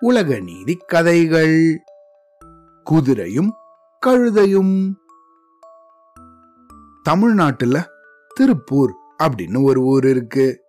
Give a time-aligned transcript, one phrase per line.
[0.00, 1.82] உலக நீதி கதைகள்.
[2.90, 3.48] குதிரையும்
[4.06, 4.94] கழுதையும்.
[7.02, 7.88] தமிழ்நாட்டுல
[8.34, 10.60] திருப்பூர் அப்படின்னு ஒரு ஊர் இருக்கு.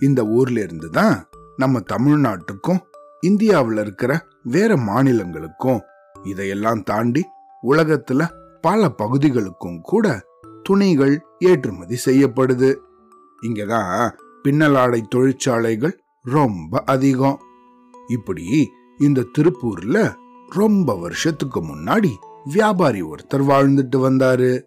[0.00, 2.80] இந்த ஊர்ல இருந்து தான் நம்ம தமிழ்நாட்டுக்கும்
[3.26, 5.80] இந்தியாவுல இருக்கிற வேற மாநிலங்களுக்கும்
[6.22, 7.24] இதையெல்லாம் தாண்டி
[7.62, 8.28] உலகத்துல
[8.60, 10.24] பல பகுதிகளுக்கும் கூட
[10.62, 12.76] துணிகள் ஏற்றுமதி செய்யப்படுது.
[13.42, 14.12] இங்கதான்
[14.44, 17.38] பின்னலாடை தொழிற்சாலைகள் ரொம்ப அதிகம்.
[18.08, 20.14] இப்படி இந்த திருப்பூர்ல
[20.48, 22.10] ரொம்ப வருஷத்துக்கு முன்னாடி
[22.44, 24.62] வியாபாரி ஒருத்தர் வாழ்ந்துட்டு வந்தாரு.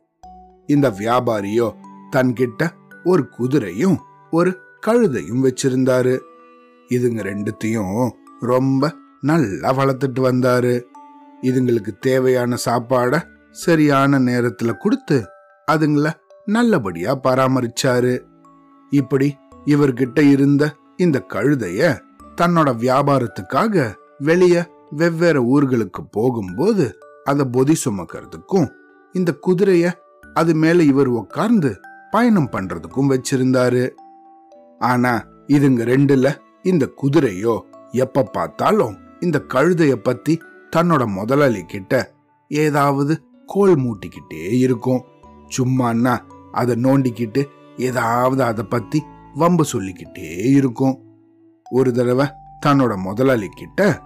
[0.65, 1.73] இந்த வியாபாரியோ
[2.11, 2.69] தன்கிட்ட
[3.03, 3.97] ஒரு குதிரையும்
[4.31, 4.57] ஒரு
[4.87, 6.19] கழுதையும் வச்சிருந்தாரு.
[6.89, 10.83] இதுங்க ரெண்டுத்தையும் ரொம்ப நல்லா வளர்த்துட்டு வந்தாரு.
[11.41, 13.21] இதுங்களுக்கு தேவையான சாப்பாட
[13.51, 15.23] சரியான நேரத்துல கொடுத்து
[15.71, 16.11] அதுங்கள
[16.45, 18.21] நல்லபடியா பராமரிச்சாரு.
[18.89, 19.35] இப்படி
[19.65, 21.81] இவர்கிட்ட இருந்த இந்த கழுதைய
[22.41, 24.55] தன்னோட வியாபாரத்துக்காக வெளிய
[24.91, 26.85] வெவ்வேறு ஊர்களுக்கு போகும்போது
[27.23, 28.67] அதை பொதி சுமக்கிறதுக்கும்
[29.13, 29.91] இந்த குதிரைய
[30.33, 31.79] அது மேல இவர் உட்கார்ந்து
[32.11, 33.89] பயணம் பண்றதுக்கும் வச்சிருந்தாரு.
[34.79, 35.13] ஆனா
[35.47, 36.27] இதுங்க ரெண்டுல
[36.63, 37.55] இந்த குதிரையோ
[37.91, 40.41] எப்ப பார்த்தாலும் இந்த கழுதைய பத்தி
[40.75, 41.93] தன்னோட முதலாளி கிட்ட
[42.47, 43.13] ஏதாவது
[43.45, 45.03] கோல் மூட்டிக்கிட்டே இருக்கும்.
[45.57, 46.15] சும்மான்னா
[46.51, 47.43] அதை நோண்டிக்கிட்டு
[47.77, 49.03] ஏதாவது அதை பத்தி
[49.37, 50.95] வம்பு சொல்லிக்கிட்டே இருக்கும்.
[51.69, 52.27] ஒரு தடவை
[52.65, 54.01] தன்னோட முதலாளி கிட்ட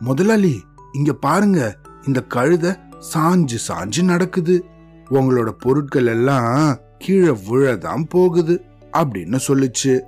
[0.00, 0.54] முதலாளி
[0.92, 2.76] இங்க பாருங்க இந்த கழுத
[3.14, 4.64] சாஞ்சு சாஞ்சு நடக்குது.
[5.10, 8.54] உங்களோட பொருட்கள் எல்லாம் கீழே விழதான் போகுது
[8.92, 10.00] அப்படின்னு சொல்லுச்சு.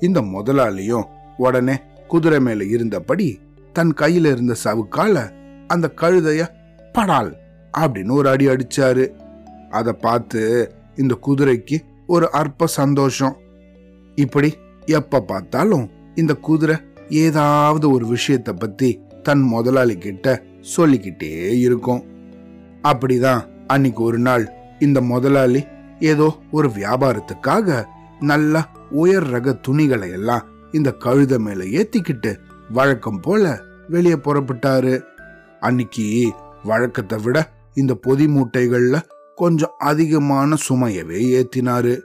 [0.00, 1.76] இந்த முதலாளியும் உடனே
[2.08, 3.40] குதிரை மேல இருந்தபடி
[3.72, 5.32] தன் கையில இருந்த சவுக்கால
[5.66, 6.42] அந்த கழுதைய
[6.92, 7.30] படால்
[7.78, 9.04] அப்படின்னு ஒரு அடி அடிச்சாரு.
[9.70, 10.42] அதை பார்த்து
[10.96, 13.36] இந்த குதிரைக்கு ஒரு அற்ப சந்தோஷம்.
[14.14, 16.76] இப்படி எப்ப பார்த்தாலும் இந்த குதிரை
[17.08, 22.04] ஏதாவது ஒரு விஷயத்த பத்தி தன் முதலாளி கிட்ட சொல்லிக்கிட்டே இருக்கும்.
[22.82, 25.64] அப்படிதான் அன்னைக்கு ஒரு நாள் இந்த முதலாளி
[26.00, 27.84] ஏதோ ஒரு வியாபாரத்துக்காக
[28.20, 32.36] நல்ல உயர் ரக துணிகளை எல்லாம் இந்த கழுத மேல ஏத்திக்கிட்டு
[32.72, 35.02] வழக்கம் போல வெளியே புறப்பட்டாரு.
[35.60, 36.32] அன்னைக்கு
[36.64, 39.02] வழக்கத்தை விட இந்த பொதி மூட்டைகள்ல
[39.34, 42.00] கொஞ்சம் அதிகமான சுமையவே ஏத்தினாரு.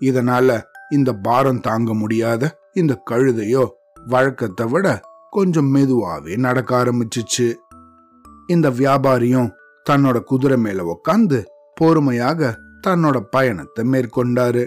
[0.00, 3.64] இதனால இந்த பாரம் தாங்க முடியாத இந்த கழுதையோ
[4.06, 4.86] வழக்கத்தை விட
[5.30, 7.54] கொஞ்சம் மெதுவாவே நடக்க ஆரம்பிச்சிச்சு.
[8.46, 9.50] இந்த வியாபாரியும்
[9.90, 11.38] தன்னோட குதிரை மேல உக்காந்து
[11.74, 14.64] பொறுமையாக தன்னோட பயணத்தை மேற்கொண்டாரு.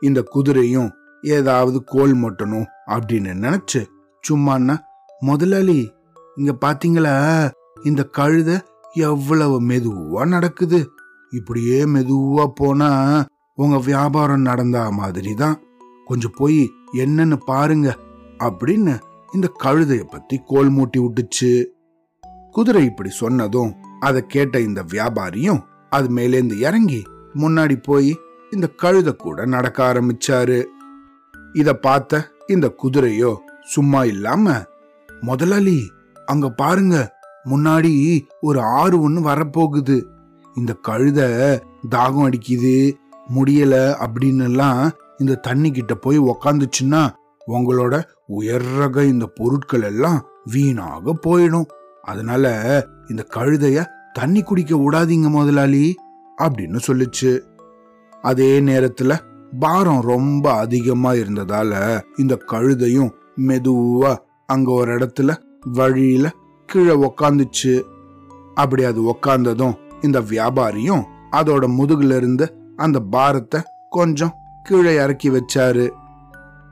[0.00, 0.90] இந்த குதிரையும்
[1.22, 3.80] ஏதாவது கோல் மொட்டணும் அப்படின்னு நினைச்சு
[4.24, 4.76] சும்மான்னா
[5.20, 5.92] முதலாளி
[6.36, 7.14] இங்க பாத்தீங்களா?
[7.82, 8.50] இந்த கழுத
[8.92, 10.80] எவ்வளவு மெதுவா நடக்குது?
[11.30, 12.90] இப்படியே மெதுவா போனா
[13.58, 15.56] உங்க வியாபாரம் நடந்தா மாதிரி தான்
[16.06, 17.88] கொஞ்சம் போய் என்னன்னு பாருங்க
[18.38, 18.94] அப்படின்னு
[19.32, 21.52] இந்த கழுதையை பத்தி கோல் மூட்டி விட்டுச்சு.
[22.50, 27.02] குதிரை இப்படி சொன்னதும் அதை கேட்ட இந்த வியாபாரியும் அது மேலேந்து இறங்கி
[27.34, 28.10] முன்னாடி போய்
[28.50, 30.58] இந்த கழுத கூட நடக்க ஆரம்பிச்சாரு.
[31.52, 34.54] இத பார்த்த இந்த குதிரையோ சும்மா இல்லாம
[35.20, 35.78] முதலாளி
[36.26, 36.96] அங்க பாருங்க
[37.44, 37.92] முன்னாடி
[38.40, 39.96] ஒரு ஆறு ஒன்று வரப்போகுது.
[40.56, 41.20] இந்த கழுத
[41.90, 42.74] தாகம் அடிக்குது
[43.28, 47.08] முடியல அப்படின்னு எல்லாம் இந்த தண்ணி கிட்ட போய் உக்காந்துச்சுன்னா
[47.48, 51.66] உங்களோட உயர் ரக இந்த பொருட்கள் எல்லாம் வீணாக போயிடும்.
[52.02, 52.46] அதனால
[53.08, 55.94] இந்த கழுதைய தண்ணி குடிக்க விடாதீங்க முதலாளி
[56.42, 57.40] அப்படின்னு சொல்லுச்சு.
[58.22, 59.18] அதே நேரத்துல
[59.58, 64.16] பாரம் ரொம்ப அதிகமா இருந்ததால இந்த கழுதையும் மெதுவா
[64.46, 66.30] அங்க ஒரு இடத்துல வழியில
[66.66, 67.82] கீழே உக்காந்துச்சு.
[68.54, 71.02] அப்படி அது உக்காந்ததும் இந்த வியாபாரியும்
[71.32, 73.60] அதோட முதுகுல இருந்து அந்த பாரத்தை
[73.90, 75.88] கொஞ்சம் கீழே இறக்கி வச்சாரு.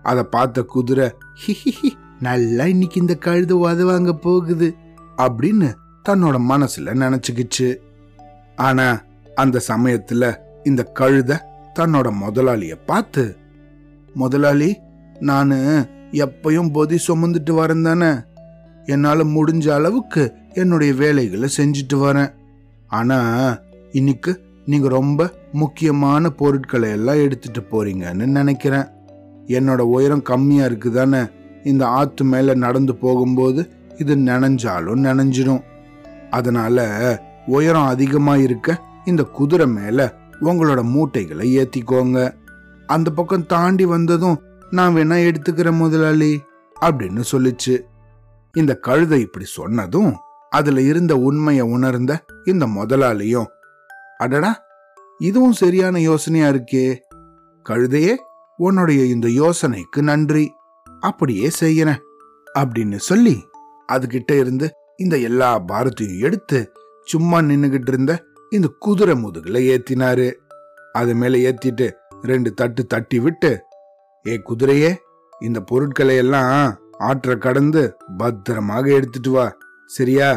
[0.02, 1.10] அதை பார்த்த குதிரை
[1.46, 1.90] "ஹிஹிஹி,
[2.20, 4.74] நல்லா இன்னைக்கு இந்த கழுது உதவாங்க போகுது
[5.16, 5.74] அப்படின்னு
[6.08, 7.76] தன்னோட மனசுல நினைச்சுக்கிச்சு.
[8.56, 9.02] ஆனா
[9.34, 11.38] அந்த சமயத்துல இந்த கழுத
[11.78, 13.36] தன்னோட முதலாளிய பார்த்து
[14.14, 14.78] முதலாளி
[15.20, 18.20] நானு எப்பயும் பொதி சுமந்துட்டு வரேன் தானே.
[18.84, 22.32] என்னால முடிஞ்ச அளவுக்கு என்னுடைய வேலைகளை செஞ்சுட்டு வரேன்.
[22.88, 23.18] ஆனா
[23.92, 25.20] இன்னைக்கு நீங்க ரொம்ப
[25.52, 28.86] முக்கியமான பொருட்களை எல்லாம் எடுத்துட்டு போறீங்கன்னு நினைக்கிறேன்.
[29.46, 31.22] என்னோட உயரம் கம்மியா இருக்குதானே
[31.64, 33.62] இந்த ஆத்து மேல நடந்து போகும்போது
[33.98, 35.62] இது நனைஞ்சாலும் நனைஞ்சிடும்
[36.30, 36.78] அதனால
[37.46, 39.98] உயரம் அதிகமா இருக்க இந்த குதிரை மேல
[40.40, 42.18] உங்களோட மூட்டைகளை ஏத்திக்கோங்க.
[42.86, 44.38] அந்த பக்கம் தாண்டி வந்ததும்
[44.70, 46.32] நான் வேணா எடுத்துக்கிறேன் முதலாளி
[46.80, 47.74] அப்படின்னு சொல்லிச்சு.
[48.54, 50.12] இந்த கழுதை இப்படி சொன்னதும்
[50.50, 52.12] அதுல இருந்த உண்மையை உணர்ந்த
[52.44, 53.50] இந்த முதலாளியும்
[54.20, 54.52] அடடா
[55.18, 56.84] இதுவும் சரியான யோசனையா இருக்கே.
[57.66, 58.14] கழுதையே
[58.56, 60.44] உன்னுடைய இந்த யோசனைக்கு நன்றி.
[61.00, 61.90] அப்படியே செய்யன
[62.58, 63.34] அப்படின்னு சொல்லி
[63.92, 66.72] அதுகிட்ட இருந்து இந்த எல்லா பாரத்தையும் எடுத்து
[67.04, 68.14] சும்மா நின்னுகிட்டு இருந்த
[68.50, 70.28] இந்த குதிரை முதுகுல ஏத்தினாரு.
[70.92, 71.86] அது மேல ஏத்திட்டு
[72.22, 73.50] ரெண்டு தட்டு தட்டி விட்டு
[74.26, 74.94] ஏ குதிரையே
[75.40, 79.46] இந்த பொருட்களை எல்லாம் ஆற்ற கடந்து பத்திரமாக எடுத்துட்டு வா.
[79.86, 80.30] சரியா?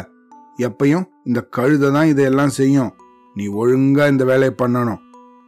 [0.58, 2.92] எப்பயும் இந்த கழுதை தான் இதையெல்லாம் செய்யும்.
[3.36, 5.02] நீ ஒழுங்கா இந்த வேலையை பண்ணணும்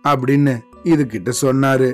[0.03, 0.53] அப்படின்னு
[0.83, 1.89] இதுகிட்ட சொன்னாரு.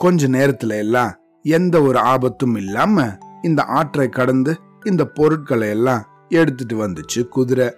[0.00, 1.12] கொஞ்ச நேரத்துல எல்லாம்
[1.44, 3.06] எந்த ஒரு ஆபத்தும் இல்லாம
[3.42, 4.52] இந்த ஆற்றை கடந்து
[4.84, 7.68] இந்த பொருட்களை எல்லாம் எடுத்துட்டு வந்துச்சு குதிரை.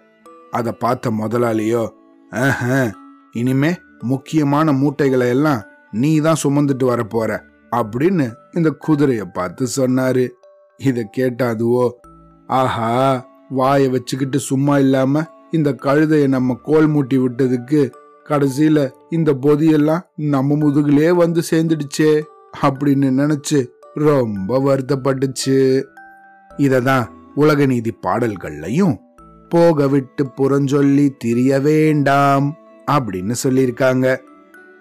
[0.51, 1.85] அதை பார்த்த முதலாளியோ
[2.33, 2.93] ஆஹ
[3.33, 3.71] இனிமே
[4.03, 7.31] முக்கியமான மூட்டைகளை எல்லாம் நீ தான் சுமந்துட்டு வர போற
[7.77, 10.25] அப்படின்னு இந்த குதிரைய பார்த்து சொன்னாரு.
[10.81, 11.85] இத கேட்டாதுவோ
[12.47, 12.93] ஆஹா
[13.49, 17.91] வாயை வச்சுக்கிட்டு சும்மா இல்லாம இந்த கழுதையை நம்ம கோல் மூட்டி விட்டதுக்கு
[18.29, 22.23] கடைசியில இந்த பொதியெல்லாம் நம்ம முதுகுலே வந்து சேர்ந்துடுச்சே
[22.63, 25.83] அப்படின்னு நினைச்சு ரொம்ப வருத்தப்பட்டுச்சு.
[26.59, 28.97] இததான் உலக நீதி பாடல்கள்லையும்
[29.49, 32.55] போக விட்டு புறஞ்சொல்லி திரிய வேண்டாம்
[32.91, 34.19] அப்படின்னு சொல்லியிருக்காங்க.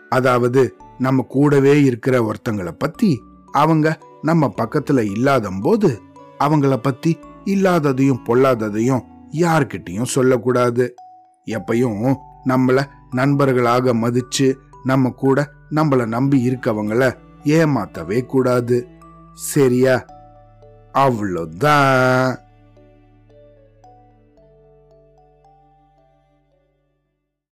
[0.10, 6.02] அதாவது நம்ம கூடவே இருக்கிற ஒருத்தங்கள பத்தி அவங்க நம்ம பக்கத்துல இல்லாத போது
[6.40, 9.02] அவங்கள பத்தி இல்லாததையும் பொல்லாததையும்
[9.32, 10.96] யார்கிட்டையும் சொல்லக்கூடாது.
[11.46, 12.16] எப்பையும்
[12.46, 18.88] நம்மள நண்பர்களாக மதிச்சு நம்ம கூட நம்மள நம்பி இருக்கவங்கள ஏமாத்தவே கூடாது.
[19.34, 20.06] சரியா?
[20.94, 22.40] அவ்வளோதான்.